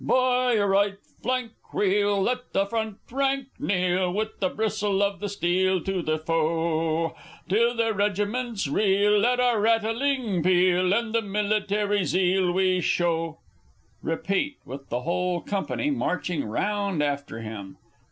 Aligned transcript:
_By 0.03 0.53
your 0.53 0.65
right 0.65 0.97
flank, 1.21 1.51
Wheel! 1.75 2.19
Let 2.23 2.53
the 2.53 2.65
front 2.65 2.97
rank 3.11 3.49
kneel! 3.59 4.11
With 4.11 4.39
the 4.39 4.49
bristle 4.49 5.03
of 5.03 5.19
the 5.19 5.29
steel 5.29 5.79
To 5.83 6.01
the 6.01 6.17
foe. 6.17 7.15
Till 7.47 7.75
their 7.75 7.93
regiments 7.93 8.67
reel, 8.67 9.23
At 9.27 9.39
our 9.39 9.61
rattling 9.61 10.41
peal, 10.41 10.91
And 10.91 11.13
the 11.13 11.21
military 11.21 12.03
zeal 12.05 12.51
We 12.51 12.81
show! 12.81 13.41
[Illustration: 14.03 14.03
"Shoulder 14.03 14.15
Hump!"] 14.15 14.25
[_Repeat, 14.25 14.55
with 14.65 14.89
the 14.89 15.01
whole 15.01 15.39
company 15.39 15.91
marching 15.91 16.45
round 16.45 17.03
after 17.03 17.41
him. 17.41 17.77